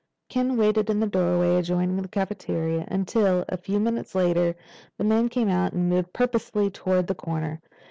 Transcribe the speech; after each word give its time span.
Ken 0.29 0.57
waited 0.57 0.89
in 0.89 0.99
the 0.99 1.05
doorway 1.05 1.57
adjoining 1.57 1.97
the 2.01 2.07
cafeteria 2.07 2.85
until, 2.89 3.45
a 3.49 3.55
few 3.55 3.79
minutes 3.79 4.15
later, 4.15 4.55
the 4.97 5.03
man 5.03 5.29
came 5.29 5.47
out 5.47 5.73
and 5.73 5.89
moved 5.89 6.11
purposefully 6.11 6.71
toward 6.71 7.05
the 7.05 7.13
corner. 7.13 7.61